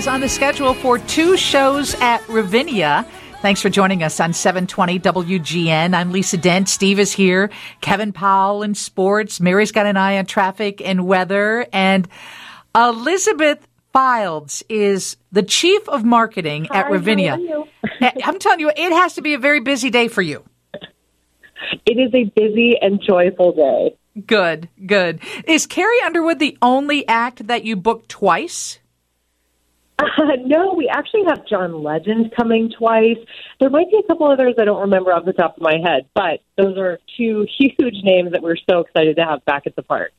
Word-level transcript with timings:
is 0.00 0.08
on 0.08 0.22
the 0.22 0.28
schedule 0.30 0.72
for 0.72 0.96
two 0.98 1.36
shows 1.36 1.94
at 1.96 2.26
Ravinia. 2.26 3.06
Thanks 3.42 3.60
for 3.60 3.68
joining 3.68 4.02
us 4.02 4.18
on 4.18 4.32
720 4.32 4.98
WGN. 4.98 5.94
I'm 5.94 6.10
Lisa 6.10 6.38
Dent. 6.38 6.70
Steve 6.70 6.98
is 6.98 7.12
here. 7.12 7.50
Kevin 7.82 8.10
Powell 8.10 8.62
in 8.62 8.74
sports. 8.74 9.40
Mary's 9.40 9.72
got 9.72 9.84
an 9.84 9.98
eye 9.98 10.16
on 10.16 10.24
traffic 10.24 10.80
and 10.80 11.06
weather. 11.06 11.66
And 11.70 12.08
Elizabeth 12.74 13.68
Fildes 13.94 14.62
is 14.70 15.18
the 15.32 15.42
chief 15.42 15.86
of 15.86 16.02
marketing 16.02 16.64
Hi, 16.70 16.78
at 16.78 16.90
Ravinia. 16.90 17.36
I'm 18.24 18.38
telling 18.38 18.60
you, 18.60 18.70
it 18.70 18.92
has 18.92 19.16
to 19.16 19.20
be 19.20 19.34
a 19.34 19.38
very 19.38 19.60
busy 19.60 19.90
day 19.90 20.08
for 20.08 20.22
you. 20.22 20.42
It 21.84 21.98
is 21.98 22.14
a 22.14 22.24
busy 22.24 22.78
and 22.80 23.02
joyful 23.06 23.52
day. 23.52 24.22
Good, 24.26 24.70
good. 24.86 25.20
Is 25.46 25.66
Carrie 25.66 26.00
Underwood 26.06 26.38
the 26.38 26.56
only 26.62 27.06
act 27.06 27.48
that 27.48 27.64
you 27.64 27.76
booked 27.76 28.08
twice? 28.08 28.79
No, 30.44 30.74
we 30.74 30.88
actually 30.88 31.24
have 31.28 31.46
John 31.46 31.82
Legend 31.82 32.32
coming 32.36 32.70
twice. 32.76 33.18
There 33.58 33.70
might 33.70 33.90
be 33.90 33.98
a 33.98 34.06
couple 34.06 34.30
others 34.30 34.54
I 34.58 34.64
don't 34.64 34.80
remember 34.80 35.12
off 35.12 35.24
the 35.24 35.32
top 35.32 35.56
of 35.56 35.62
my 35.62 35.76
head, 35.82 36.06
but 36.14 36.40
those 36.56 36.76
are 36.76 36.98
two 37.16 37.46
huge 37.58 37.96
names 38.02 38.32
that 38.32 38.42
we're 38.42 38.56
so 38.68 38.80
excited 38.80 39.16
to 39.16 39.24
have 39.24 39.44
back 39.44 39.62
at 39.66 39.76
the 39.76 39.82
park. 39.82 40.12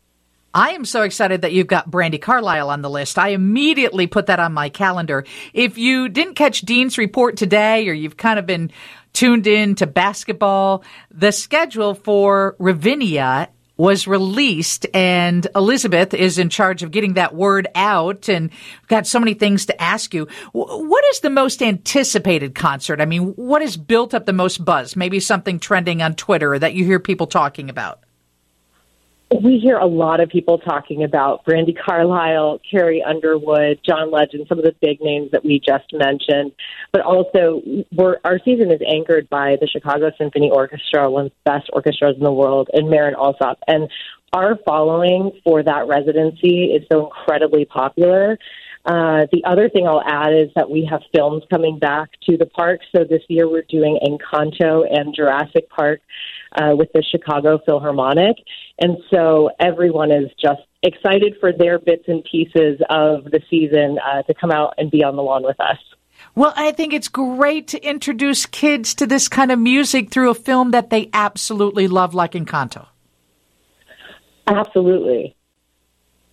I 0.53 0.71
am 0.71 0.83
so 0.83 1.03
excited 1.03 1.41
that 1.41 1.53
you've 1.53 1.67
got 1.67 1.89
Brandi 1.89 2.21
Carlile 2.21 2.69
on 2.69 2.81
the 2.81 2.89
list. 2.89 3.17
I 3.17 3.29
immediately 3.29 4.05
put 4.05 4.25
that 4.25 4.39
on 4.39 4.51
my 4.51 4.67
calendar. 4.67 5.25
If 5.53 5.77
you 5.77 6.09
didn't 6.09 6.35
catch 6.35 6.61
Dean's 6.61 6.97
report 6.97 7.37
today 7.37 7.87
or 7.87 7.93
you've 7.93 8.17
kind 8.17 8.37
of 8.37 8.45
been 8.45 8.69
tuned 9.13 9.47
in 9.47 9.75
to 9.75 9.87
basketball, 9.87 10.83
the 11.09 11.31
schedule 11.31 11.93
for 11.93 12.57
Ravinia 12.59 13.49
was 13.81 14.05
released 14.05 14.85
and 14.93 15.47
Elizabeth 15.55 16.13
is 16.13 16.37
in 16.37 16.49
charge 16.49 16.83
of 16.83 16.91
getting 16.91 17.15
that 17.15 17.33
word 17.33 17.67
out 17.73 18.29
and 18.29 18.51
got 18.87 19.07
so 19.07 19.19
many 19.19 19.33
things 19.33 19.65
to 19.65 19.81
ask 19.81 20.13
you. 20.13 20.27
What 20.51 21.03
is 21.05 21.21
the 21.21 21.31
most 21.31 21.63
anticipated 21.63 22.53
concert? 22.53 23.01
I 23.01 23.05
mean, 23.05 23.29
what 23.29 23.63
has 23.63 23.77
built 23.77 24.13
up 24.13 24.27
the 24.27 24.33
most 24.33 24.63
buzz? 24.63 24.95
Maybe 24.95 25.19
something 25.19 25.59
trending 25.59 26.03
on 26.03 26.13
Twitter 26.13 26.59
that 26.59 26.75
you 26.75 26.85
hear 26.85 26.99
people 26.99 27.25
talking 27.25 27.71
about 27.71 28.03
we 29.39 29.59
hear 29.59 29.77
a 29.77 29.85
lot 29.85 30.19
of 30.19 30.29
people 30.29 30.57
talking 30.57 31.03
about 31.03 31.45
Brandi 31.45 31.73
Carlile, 31.77 32.59
Carrie 32.69 33.01
Underwood, 33.01 33.79
John 33.85 34.11
Legend, 34.11 34.45
some 34.49 34.59
of 34.59 34.65
the 34.65 34.75
big 34.81 34.99
names 35.01 35.31
that 35.31 35.45
we 35.45 35.59
just 35.59 35.93
mentioned. 35.93 36.51
But 36.91 37.01
also, 37.01 37.61
our 38.25 38.39
season 38.43 38.71
is 38.71 38.81
anchored 38.85 39.29
by 39.29 39.55
the 39.61 39.67
Chicago 39.67 40.11
Symphony 40.17 40.51
Orchestra, 40.51 41.09
one 41.09 41.27
of 41.27 41.31
the 41.31 41.51
best 41.51 41.69
orchestras 41.71 42.17
in 42.17 42.23
the 42.23 42.31
world, 42.31 42.69
and 42.73 42.89
Marin 42.89 43.15
Alsop. 43.15 43.59
And 43.67 43.89
our 44.33 44.57
following 44.65 45.31
for 45.43 45.63
that 45.63 45.87
residency 45.87 46.65
is 46.65 46.85
so 46.91 47.05
incredibly 47.05 47.65
popular. 47.65 48.37
Uh, 48.83 49.27
the 49.31 49.43
other 49.45 49.69
thing 49.69 49.87
I'll 49.87 50.03
add 50.03 50.33
is 50.33 50.49
that 50.55 50.69
we 50.69 50.87
have 50.89 51.01
films 51.13 51.43
coming 51.49 51.77
back 51.77 52.09
to 52.27 52.37
the 52.37 52.47
park. 52.47 52.81
So 52.95 53.03
this 53.03 53.21
year 53.29 53.47
we're 53.47 53.65
doing 53.69 53.99
Encanto 54.03 54.83
and 54.89 55.13
Jurassic 55.15 55.69
Park 55.69 56.01
uh, 56.53 56.75
with 56.75 56.91
the 56.93 57.03
Chicago 57.03 57.59
Philharmonic. 57.65 58.37
And 58.79 58.97
so 59.13 59.51
everyone 59.59 60.11
is 60.11 60.29
just 60.41 60.61
excited 60.81 61.35
for 61.39 61.51
their 61.53 61.77
bits 61.77 62.05
and 62.07 62.23
pieces 62.23 62.79
of 62.89 63.25
the 63.25 63.41
season 63.49 63.99
uh, 63.99 64.23
to 64.23 64.33
come 64.33 64.51
out 64.51 64.73
and 64.77 64.89
be 64.89 65.03
on 65.03 65.15
the 65.15 65.21
lawn 65.21 65.43
with 65.43 65.59
us. 65.59 65.77
Well, 66.35 66.53
I 66.55 66.71
think 66.71 66.93
it's 66.93 67.07
great 67.07 67.67
to 67.69 67.83
introduce 67.83 68.45
kids 68.45 68.95
to 68.95 69.07
this 69.07 69.27
kind 69.27 69.51
of 69.51 69.59
music 69.59 70.09
through 70.11 70.29
a 70.29 70.35
film 70.35 70.71
that 70.71 70.89
they 70.89 71.09
absolutely 71.13 71.87
love, 71.87 72.13
like 72.13 72.33
Encanto. 72.33 72.87
Absolutely. 74.47 75.35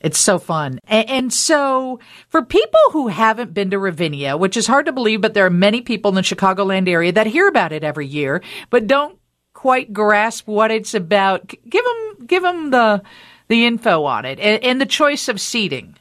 It's 0.00 0.18
so 0.18 0.38
fun. 0.38 0.78
And, 0.86 1.32
so, 1.32 1.98
for 2.28 2.42
people 2.42 2.80
who 2.92 3.08
haven't 3.08 3.52
been 3.52 3.70
to 3.70 3.78
Ravinia, 3.78 4.36
which 4.36 4.56
is 4.56 4.66
hard 4.66 4.86
to 4.86 4.92
believe, 4.92 5.20
but 5.20 5.34
there 5.34 5.46
are 5.46 5.50
many 5.50 5.80
people 5.80 6.10
in 6.10 6.14
the 6.14 6.20
Chicagoland 6.22 6.88
area 6.88 7.12
that 7.12 7.26
hear 7.26 7.48
about 7.48 7.72
it 7.72 7.82
every 7.82 8.06
year, 8.06 8.42
but 8.70 8.86
don't 8.86 9.18
quite 9.54 9.92
grasp 9.92 10.46
what 10.46 10.70
it's 10.70 10.94
about. 10.94 11.48
Give 11.68 11.84
them, 11.84 12.26
give 12.26 12.42
them 12.42 12.70
the, 12.70 13.02
the 13.48 13.66
info 13.66 14.04
on 14.04 14.24
it 14.24 14.38
and, 14.38 14.62
and 14.62 14.80
the 14.80 14.86
choice 14.86 15.28
of 15.28 15.40
seating. 15.40 15.96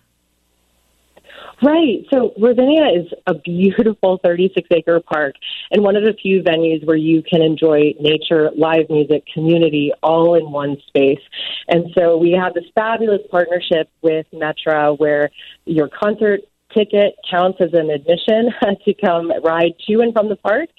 Right. 1.62 2.06
So 2.14 2.34
Ravinia 2.40 2.86
is 3.02 3.12
a 3.26 3.34
beautiful 3.34 4.20
36 4.24 4.68
acre 4.72 5.00
park 5.00 5.34
and 5.72 5.82
one 5.82 5.96
of 5.96 6.04
the 6.04 6.14
few 6.14 6.44
venues 6.44 6.86
where 6.86 6.98
you 6.98 7.24
can 7.24 7.42
enjoy 7.42 7.96
nature, 8.00 8.52
live 8.56 8.90
music, 8.92 9.24
community 9.34 9.92
all 10.04 10.36
in 10.36 10.52
one 10.52 10.78
space. 10.88 11.22
And 11.68 11.86
so 11.98 12.18
we 12.18 12.32
have 12.40 12.54
this 12.54 12.66
fabulous 12.76 13.22
partnership 13.32 13.90
with 14.04 14.28
Metra 14.32 15.00
where 15.00 15.32
your 15.66 15.90
concert 15.90 16.42
ticket 16.76 17.16
counts 17.30 17.60
as 17.60 17.74
an 17.74 17.90
admission 17.90 18.52
to 18.86 18.94
come 18.94 19.32
ride 19.44 19.74
to 19.88 20.02
and 20.02 20.14
from 20.14 20.30
the 20.30 20.36
park. 20.36 20.70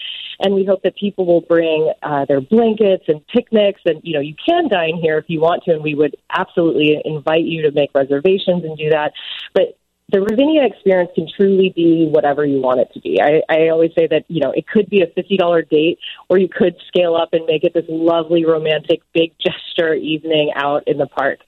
And 0.40 0.54
we 0.54 0.64
hope 0.64 0.84
that 0.84 0.96
people 0.96 1.26
will 1.26 1.40
bring 1.40 1.92
uh, 2.04 2.24
their 2.26 2.40
blankets 2.40 3.04
and 3.08 3.26
picnics. 3.26 3.80
And, 3.84 4.00
you 4.04 4.14
know, 4.14 4.20
you 4.20 4.36
can 4.48 4.68
dine 4.68 4.96
here 5.02 5.18
if 5.18 5.24
you 5.26 5.40
want 5.40 5.64
to, 5.64 5.72
and 5.72 5.82
we 5.82 5.96
would 5.96 6.16
absolutely 6.30 7.00
invite 7.04 7.42
you 7.42 7.62
to 7.62 7.72
make 7.72 7.90
reservations 7.94 8.62
and 8.62 8.78
do 8.78 8.90
that. 8.90 9.12
But 9.52 9.76
the 10.10 10.22
Ravinia 10.22 10.64
experience 10.64 11.10
can 11.14 11.28
truly 11.36 11.70
be 11.74 12.08
whatever 12.10 12.44
you 12.44 12.60
want 12.60 12.80
it 12.80 12.90
to 12.94 13.00
be. 13.00 13.20
I, 13.20 13.42
I 13.50 13.68
always 13.68 13.90
say 13.96 14.06
that, 14.06 14.24
you 14.28 14.40
know, 14.40 14.52
it 14.52 14.66
could 14.66 14.88
be 14.88 15.02
a 15.02 15.06
$50 15.06 15.68
date 15.68 15.98
or 16.30 16.38
you 16.38 16.48
could 16.48 16.76
scale 16.88 17.14
up 17.14 17.30
and 17.32 17.44
make 17.46 17.62
it 17.62 17.74
this 17.74 17.84
lovely, 17.88 18.46
romantic, 18.46 19.00
big 19.12 19.32
gesture 19.38 19.92
evening 19.92 20.50
out 20.56 20.88
in 20.88 20.96
the 20.96 21.06
park. 21.06 21.40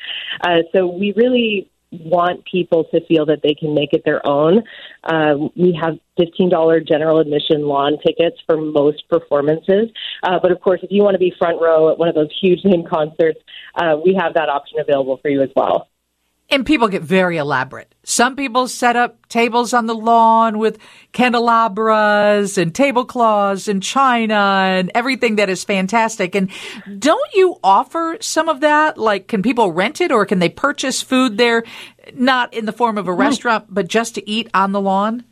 Uh, 0.43 0.59
so 0.75 0.87
we 0.87 1.15
really 1.17 1.71
want 1.91 2.45
people 2.45 2.85
to 2.85 3.05
feel 3.07 3.27
that 3.27 3.41
they 3.43 3.55
can 3.55 3.75
make 3.75 3.93
it 3.93 4.03
their 4.05 4.25
own. 4.27 4.63
Uh, 5.05 5.35
we 5.57 5.77
have 5.81 5.99
$15 6.19 6.87
general 6.87 7.19
admission 7.19 7.63
lawn 7.63 7.99
tickets 8.07 8.37
for 8.47 8.59
most 8.59 9.09
performances. 9.09 9.89
Uh, 10.23 10.39
but 10.41 10.53
of 10.53 10.61
course, 10.61 10.81
if 10.83 10.91
you 10.93 11.03
want 11.03 11.15
to 11.15 11.19
be 11.19 11.33
front 11.39 11.61
row 11.61 11.91
at 11.91 11.99
one 11.99 12.09
of 12.09 12.15
those 12.15 12.31
huge 12.41 12.61
name 12.65 12.85
concerts, 12.87 13.41
uh, 13.77 13.97
we 14.05 14.15
have 14.15 14.35
that 14.35 14.51
option 14.51 14.79
available 14.79 15.19
for 15.23 15.31
you 15.31 15.41
as 15.43 15.51
well. 15.57 15.89
And 16.53 16.67
people 16.67 16.89
get 16.89 17.03
very 17.03 17.37
elaborate. 17.37 17.95
Some 18.03 18.35
people 18.35 18.67
set 18.67 18.97
up 18.97 19.29
tables 19.29 19.73
on 19.73 19.87
the 19.87 19.95
lawn 19.95 20.59
with 20.59 20.79
candelabras 21.13 22.59
and 22.59 22.75
tablecloths 22.75 23.69
and 23.69 23.81
china 23.81 24.35
and 24.35 24.91
everything 24.93 25.37
that 25.37 25.49
is 25.49 25.63
fantastic. 25.63 26.35
And 26.35 26.51
don't 26.99 27.35
you 27.35 27.57
offer 27.63 28.17
some 28.21 28.49
of 28.49 28.61
that? 28.61 28.99
Like, 28.99 29.29
can 29.29 29.43
people 29.43 29.71
rent 29.71 30.01
it 30.01 30.11
or 30.11 30.27
can 30.27 30.41
they 30.41 30.49
purchase 30.49 31.03
food 31.03 31.39
there? 31.39 31.63
Not 32.15 32.53
in 32.53 32.65
the 32.65 32.73
form 32.73 32.99
of 32.99 33.07
a 33.07 33.13
restaurant, 33.13 33.67
but 33.69 33.87
just 33.87 34.17
to 34.17 34.29
eat 34.29 34.49
on 34.53 34.73
the 34.73 34.81
lawn? 34.81 35.25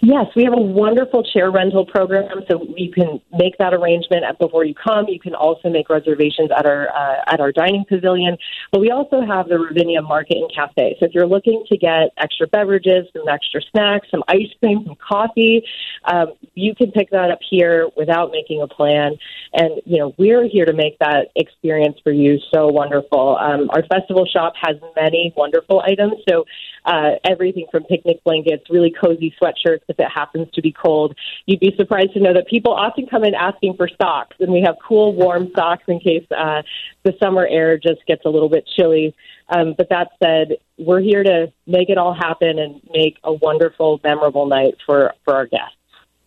Yes, 0.00 0.26
we 0.34 0.44
have 0.44 0.54
a 0.54 0.60
wonderful 0.60 1.22
chair 1.22 1.50
rental 1.50 1.84
program, 1.84 2.42
so 2.50 2.66
you 2.74 2.90
can 2.90 3.20
make 3.32 3.58
that 3.58 3.74
arrangement 3.74 4.24
before 4.40 4.64
you 4.64 4.74
come. 4.74 5.06
You 5.08 5.20
can 5.20 5.34
also 5.34 5.68
make 5.68 5.90
reservations 5.90 6.50
at 6.56 6.64
our 6.64 6.88
uh, 6.88 7.22
at 7.26 7.40
our 7.40 7.52
dining 7.52 7.84
pavilion. 7.86 8.38
But 8.72 8.80
we 8.80 8.90
also 8.90 9.20
have 9.20 9.48
the 9.48 9.58
Ravinia 9.58 10.00
Market 10.00 10.38
and 10.38 10.50
Cafe. 10.54 10.96
So 10.98 11.06
if 11.06 11.12
you're 11.12 11.26
looking 11.26 11.64
to 11.68 11.76
get 11.76 12.10
extra 12.16 12.46
beverages, 12.46 13.08
some 13.14 13.28
extra 13.28 13.60
snacks, 13.72 14.08
some 14.10 14.24
ice 14.28 14.48
cream, 14.58 14.84
some 14.86 14.96
coffee, 14.96 15.62
um, 16.04 16.32
you 16.54 16.74
can 16.74 16.90
pick 16.90 17.10
that 17.10 17.30
up 17.30 17.40
here 17.48 17.88
without 17.94 18.30
making 18.30 18.62
a 18.62 18.66
plan. 18.66 19.16
And 19.52 19.82
you 19.84 19.98
know 19.98 20.14
we're 20.16 20.48
here 20.48 20.64
to 20.64 20.72
make 20.72 20.98
that 21.00 21.28
experience 21.36 21.98
for 22.02 22.12
you 22.12 22.38
so 22.52 22.68
wonderful. 22.68 23.36
Um, 23.36 23.68
our 23.70 23.84
festival 23.84 24.24
shop 24.24 24.54
has 24.62 24.76
many 24.96 25.34
wonderful 25.36 25.82
items. 25.86 26.14
So 26.26 26.46
uh, 26.86 27.16
everything 27.28 27.66
from 27.70 27.84
picnic 27.84 28.24
blankets, 28.24 28.64
really 28.70 28.90
cozy 28.90 29.34
sweatshirts 29.40 29.73
if 29.88 29.98
it 29.98 30.08
happens 30.12 30.48
to 30.54 30.62
be 30.62 30.72
cold. 30.72 31.16
You'd 31.46 31.60
be 31.60 31.74
surprised 31.76 32.14
to 32.14 32.20
know 32.20 32.34
that 32.34 32.46
people 32.46 32.72
often 32.72 33.06
come 33.06 33.24
in 33.24 33.34
asking 33.34 33.76
for 33.76 33.88
socks, 34.00 34.36
and 34.40 34.52
we 34.52 34.62
have 34.66 34.76
cool, 34.86 35.14
warm 35.14 35.50
socks 35.54 35.84
in 35.88 36.00
case 36.00 36.26
uh, 36.36 36.62
the 37.02 37.14
summer 37.22 37.46
air 37.48 37.78
just 37.78 38.04
gets 38.06 38.24
a 38.24 38.28
little 38.28 38.48
bit 38.48 38.68
chilly. 38.76 39.14
Um, 39.48 39.74
but 39.76 39.88
that 39.90 40.12
said, 40.22 40.56
we're 40.78 41.00
here 41.00 41.22
to 41.22 41.52
make 41.66 41.90
it 41.90 41.98
all 41.98 42.14
happen 42.14 42.58
and 42.58 42.80
make 42.92 43.18
a 43.24 43.32
wonderful, 43.32 44.00
memorable 44.02 44.46
night 44.46 44.74
for, 44.86 45.12
for 45.24 45.34
our 45.34 45.46
guests. 45.46 45.76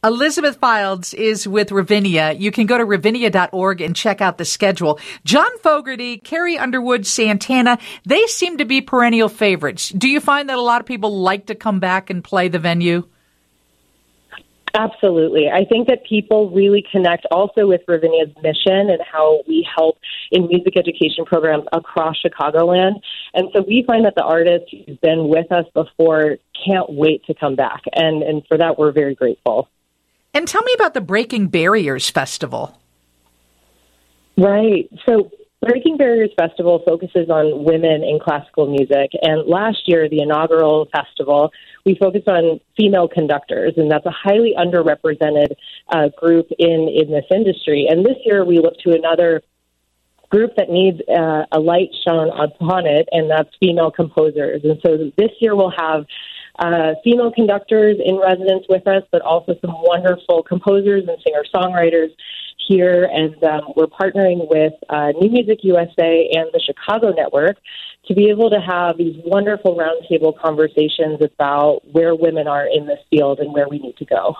Elizabeth 0.03 0.61
Fildes 0.61 1.13
is 1.15 1.47
with 1.47 1.71
Ravinia. 1.71 2.31
You 2.31 2.51
can 2.51 2.67
go 2.67 2.77
to 2.77 2.85
ravinia.org 2.85 3.81
and 3.81 3.95
check 3.95 4.21
out 4.21 4.37
the 4.37 4.45
schedule. 4.45 4.99
John 5.25 5.49
Fogerty, 5.59 6.17
Carrie 6.19 6.57
Underwood, 6.57 7.07
Santana, 7.07 7.79
they 8.05 8.25
seem 8.27 8.59
to 8.59 8.65
be 8.65 8.79
perennial 8.79 9.27
favorites. 9.27 9.89
Do 9.89 10.07
you 10.07 10.19
find 10.19 10.49
that 10.49 10.57
a 10.57 10.61
lot 10.61 10.81
of 10.81 10.87
people 10.87 11.19
like 11.19 11.47
to 11.47 11.55
come 11.55 11.79
back 11.79 12.11
and 12.11 12.23
play 12.23 12.47
the 12.47 12.59
venue? 12.59 13.07
Absolutely. 14.73 15.49
I 15.49 15.65
think 15.65 15.87
that 15.87 16.05
people 16.05 16.51
really 16.51 16.83
connect 16.91 17.25
also 17.31 17.67
with 17.67 17.81
Ravinia's 17.87 18.35
mission 18.43 18.89
and 18.89 18.99
how 19.11 19.41
we 19.47 19.67
help 19.75 19.97
in 20.31 20.47
music 20.47 20.77
education 20.77 21.25
programs 21.25 21.65
across 21.71 22.15
Chicagoland. 22.23 23.01
And 23.33 23.49
so 23.53 23.63
we 23.67 23.83
find 23.87 24.05
that 24.05 24.15
the 24.15 24.23
artists 24.23 24.69
who've 24.71 25.01
been 25.01 25.29
with 25.29 25.51
us 25.51 25.65
before 25.73 26.37
can't 26.65 26.91
wait 26.91 27.25
to 27.25 27.33
come 27.33 27.55
back. 27.55 27.81
And, 27.93 28.21
and 28.21 28.43
for 28.47 28.57
that, 28.57 28.77
we're 28.77 28.91
very 28.91 29.15
grateful. 29.15 29.69
And 30.33 30.47
tell 30.47 30.61
me 30.63 30.73
about 30.75 30.93
the 30.93 31.01
Breaking 31.01 31.47
Barriers 31.47 32.09
Festival. 32.09 32.79
Right. 34.37 34.89
So 35.07 35.31
Breaking 35.59 35.97
Barriers 35.97 36.29
Festival 36.37 36.83
focuses 36.85 37.29
on 37.29 37.63
women 37.63 38.03
in 38.03 38.19
classical 38.19 38.67
music. 38.67 39.09
And 39.23 39.47
last 39.47 39.87
year, 39.87 40.07
the 40.07 40.21
inaugural 40.21 40.87
festival, 40.91 41.51
we 41.83 41.95
focused 41.95 42.27
on 42.27 42.59
female 42.77 43.07
conductors, 43.07 43.73
and 43.75 43.89
that's 43.89 44.05
a 44.05 44.11
highly 44.11 44.53
underrepresented 44.55 45.55
uh, 45.89 46.09
group 46.09 46.47
in, 46.59 46.87
in 46.87 47.11
this 47.11 47.25
industry. 47.31 47.87
And 47.89 48.05
this 48.05 48.17
year, 48.23 48.45
we 48.45 48.59
look 48.59 48.77
to 48.85 48.93
another 48.93 49.41
group 50.29 50.55
that 50.57 50.69
needs 50.69 50.99
uh, 51.09 51.45
a 51.51 51.59
light 51.59 51.89
shone 52.05 52.29
upon 52.29 52.85
it, 52.85 53.09
and 53.11 53.27
that's 53.29 53.49
female 53.59 53.89
composers. 53.89 54.61
And 54.63 54.79
so 54.85 55.11
this 55.17 55.31
year, 55.39 55.55
we'll 55.55 55.73
have 55.75 56.05
uh, 56.59 56.93
female 57.03 57.31
conductors 57.31 57.97
in 58.03 58.17
residence 58.17 58.65
with 58.69 58.87
us, 58.87 59.03
but 59.11 59.21
also 59.21 59.55
some 59.61 59.73
wonderful 59.81 60.43
composers 60.43 61.07
and 61.07 61.17
singer 61.23 61.43
songwriters 61.53 62.09
here, 62.67 63.05
and 63.05 63.41
um, 63.43 63.73
we're 63.75 63.87
partnering 63.87 64.49
with 64.49 64.73
uh, 64.89 65.11
New 65.19 65.29
Music 65.29 65.59
USA 65.63 66.29
and 66.33 66.49
the 66.53 66.61
Chicago 66.65 67.11
Network 67.11 67.57
to 68.07 68.13
be 68.13 68.29
able 68.29 68.49
to 68.49 68.59
have 68.59 68.97
these 68.97 69.15
wonderful 69.25 69.75
roundtable 69.75 70.37
conversations 70.39 71.21
about 71.21 71.81
where 71.91 72.15
women 72.15 72.47
are 72.47 72.67
in 72.67 72.85
this 72.85 72.99
field 73.09 73.39
and 73.39 73.53
where 73.53 73.67
we 73.67 73.79
need 73.79 73.97
to 73.97 74.05
go. 74.05 74.35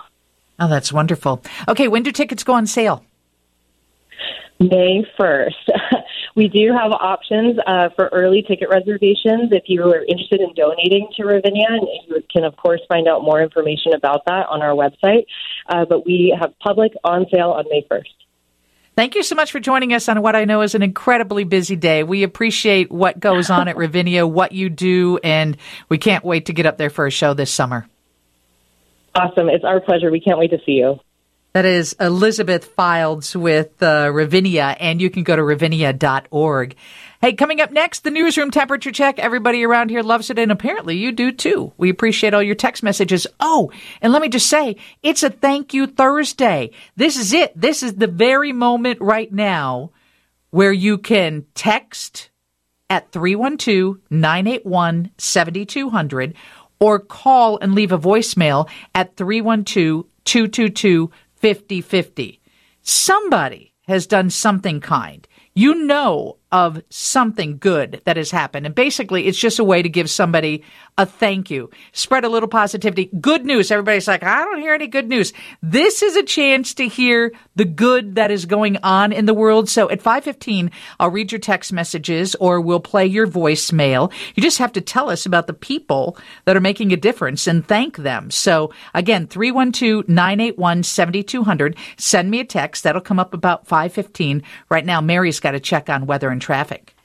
Oh, 0.59 0.67
that's 0.67 0.91
wonderful. 0.91 1.41
Okay, 1.67 1.87
when 1.87 2.03
do 2.03 2.11
tickets 2.11 2.43
go 2.43 2.53
on 2.53 2.65
sale? 2.65 3.03
May 4.59 5.05
1st. 5.19 5.51
we 6.37 6.47
do 6.47 6.71
have 6.71 6.91
options 6.91 7.57
uh, 7.65 7.89
for 7.95 8.09
early 8.13 8.43
ticket 8.43 8.69
reservations 8.69 9.51
if 9.51 9.63
you 9.65 9.81
are 9.83 10.05
interested 10.05 10.39
in 10.39 10.53
donating 10.53 11.09
to 11.17 11.23
Ravinia, 11.23 11.65
and 11.67 11.87
you 12.07 12.23
can, 12.31 12.43
of 12.43 12.55
course, 12.55 12.79
find 12.87 13.07
out 13.07 13.23
more 13.23 13.41
information 13.41 13.93
about 13.93 14.23
that 14.27 14.45
on 14.47 14.61
our 14.61 14.75
website. 14.75 15.25
Uh, 15.67 15.83
but 15.83 16.05
we 16.05 16.37
have 16.39 16.53
public 16.59 16.93
on 17.03 17.25
sale 17.33 17.49
on 17.49 17.65
May 17.69 17.83
1st. 17.89 18.03
Thank 18.95 19.15
you 19.15 19.23
so 19.23 19.33
much 19.33 19.51
for 19.51 19.59
joining 19.59 19.93
us 19.93 20.07
on 20.07 20.21
what 20.21 20.35
I 20.35 20.45
know 20.45 20.61
is 20.61 20.75
an 20.75 20.83
incredibly 20.83 21.43
busy 21.43 21.75
day. 21.75 22.03
We 22.03 22.21
appreciate 22.21 22.91
what 22.91 23.19
goes 23.19 23.49
on 23.49 23.67
at 23.67 23.75
Ravinia, 23.77 24.27
what 24.27 24.51
you 24.51 24.69
do, 24.69 25.19
and 25.23 25.57
we 25.89 25.97
can't 25.97 26.23
wait 26.23 26.45
to 26.45 26.53
get 26.53 26.67
up 26.67 26.77
there 26.77 26.91
for 26.91 27.07
a 27.07 27.11
show 27.11 27.33
this 27.33 27.51
summer. 27.51 27.87
Awesome. 29.15 29.49
It's 29.49 29.63
our 29.63 29.79
pleasure. 29.79 30.11
We 30.11 30.19
can't 30.19 30.37
wait 30.37 30.51
to 30.51 30.59
see 30.63 30.73
you. 30.73 30.99
That 31.57 31.65
is 31.65 31.95
Elizabeth 31.99 32.75
Fildes 32.75 33.35
with 33.35 33.81
uh, 33.81 34.11
Ravinia, 34.13 34.77
and 34.79 35.01
you 35.01 35.09
can 35.09 35.23
go 35.23 35.35
to 35.35 35.43
ravinia.org. 35.43 36.75
Hey, 37.19 37.33
coming 37.33 37.61
up 37.61 37.71
next, 37.71 38.03
the 38.03 38.11
newsroom 38.11 38.51
temperature 38.51 38.91
check. 38.91 39.17
Everybody 39.17 39.63
around 39.65 39.89
here 39.89 40.03
loves 40.03 40.29
it, 40.29 40.37
and 40.37 40.51
apparently 40.51 40.97
you 40.97 41.11
do 41.11 41.31
too. 41.31 41.73
We 41.75 41.89
appreciate 41.89 42.35
all 42.35 42.43
your 42.43 42.53
text 42.53 42.83
messages. 42.83 43.25
Oh, 43.39 43.71
and 44.03 44.13
let 44.13 44.21
me 44.21 44.29
just 44.29 44.47
say, 44.47 44.75
it's 45.01 45.23
a 45.23 45.31
thank 45.31 45.73
you 45.73 45.87
Thursday. 45.87 46.69
This 46.95 47.17
is 47.17 47.33
it. 47.33 47.59
This 47.59 47.81
is 47.81 47.95
the 47.95 48.05
very 48.05 48.53
moment 48.53 49.01
right 49.01 49.33
now 49.33 49.89
where 50.51 50.71
you 50.71 50.99
can 50.99 51.47
text 51.55 52.29
at 52.87 53.11
312 53.11 53.97
981 54.11 55.09
7200 55.17 56.35
or 56.79 56.99
call 56.99 57.57
and 57.57 57.73
leave 57.73 57.91
a 57.91 57.97
voicemail 57.97 58.69
at 58.93 59.15
312 59.15 60.05
222 60.25 61.09
50 61.37 61.81
50. 61.81 62.39
Somebody 62.81 63.73
has 63.87 64.07
done 64.07 64.29
something 64.29 64.79
kind. 64.81 65.27
You 65.53 65.73
know 65.85 66.37
of 66.51 66.81
something 66.89 67.57
good 67.57 68.01
that 68.05 68.17
has 68.17 68.31
happened. 68.31 68.65
And 68.65 68.75
basically, 68.75 69.25
it's 69.25 69.39
just 69.39 69.59
a 69.59 69.63
way 69.63 69.81
to 69.81 69.89
give 69.89 70.09
somebody 70.09 70.63
a 70.97 71.05
thank 71.05 71.51
you. 71.51 71.69
Spread 71.91 72.25
a 72.25 72.29
little 72.29 72.49
positivity. 72.49 73.11
Good 73.21 73.45
news. 73.45 73.69
Everybody's 73.69 74.07
like, 74.07 74.23
I 74.23 74.43
don't 74.43 74.59
hear 74.59 74.73
any 74.73 74.87
good 74.87 75.07
news. 75.07 75.31
This 75.61 76.01
is 76.01 76.15
a 76.15 76.23
chance 76.23 76.73
to 76.75 76.87
hear 76.87 77.33
the 77.55 77.65
good 77.65 78.15
that 78.15 78.31
is 78.31 78.45
going 78.45 78.77
on 78.77 79.11
in 79.11 79.25
the 79.25 79.33
world. 79.33 79.67
So 79.69 79.89
at 79.89 80.01
515, 80.01 80.71
I'll 80.99 81.11
read 81.11 81.31
your 81.31 81.39
text 81.39 81.71
messages 81.71 82.33
or 82.35 82.59
we'll 82.59 82.79
play 82.79 83.05
your 83.05 83.27
voicemail. 83.27 84.11
You 84.35 84.41
just 84.41 84.57
have 84.57 84.71
to 84.73 84.81
tell 84.81 85.11
us 85.11 85.27
about 85.27 85.47
the 85.47 85.53
people 85.53 86.17
that 86.45 86.57
are 86.57 86.61
making 86.61 86.91
a 86.91 86.97
difference 86.97 87.45
and 87.45 87.67
thank 87.67 87.97
them. 87.97 88.31
So 88.31 88.73
again, 88.95 89.27
312-981-7200. 89.27 91.77
Send 91.97 92.31
me 92.31 92.39
a 92.39 92.45
text. 92.45 92.83
That'll 92.83 93.01
come 93.01 93.19
up 93.19 93.35
about 93.35 93.67
515. 93.67 94.41
Right 94.69 94.85
now, 94.85 95.01
Mary's 95.01 95.39
got 95.39 95.51
to 95.51 95.59
check 95.59 95.89
on 95.89 96.07
weather 96.07 96.29
and 96.29 96.41
traffic. 96.41 96.95